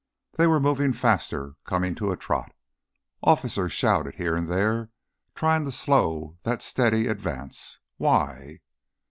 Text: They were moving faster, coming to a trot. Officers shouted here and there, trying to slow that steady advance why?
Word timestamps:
They 0.39 0.47
were 0.47 0.59
moving 0.59 0.93
faster, 0.93 1.57
coming 1.63 1.93
to 1.93 2.09
a 2.09 2.17
trot. 2.17 2.55
Officers 3.21 3.71
shouted 3.71 4.15
here 4.15 4.35
and 4.35 4.47
there, 4.49 4.89
trying 5.35 5.63
to 5.65 5.71
slow 5.71 6.39
that 6.41 6.63
steady 6.63 7.05
advance 7.05 7.77
why? 7.97 8.61